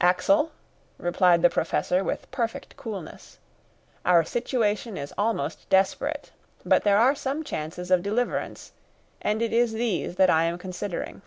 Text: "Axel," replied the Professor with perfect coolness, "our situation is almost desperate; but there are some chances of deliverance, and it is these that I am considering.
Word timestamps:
"Axel," 0.00 0.50
replied 0.98 1.40
the 1.40 1.48
Professor 1.48 2.02
with 2.02 2.28
perfect 2.32 2.76
coolness, 2.76 3.38
"our 4.04 4.24
situation 4.24 4.96
is 4.96 5.14
almost 5.16 5.70
desperate; 5.70 6.32
but 6.66 6.82
there 6.82 6.98
are 6.98 7.14
some 7.14 7.44
chances 7.44 7.92
of 7.92 8.02
deliverance, 8.02 8.72
and 9.22 9.40
it 9.40 9.52
is 9.52 9.72
these 9.74 10.16
that 10.16 10.30
I 10.30 10.46
am 10.46 10.58
considering. 10.58 11.22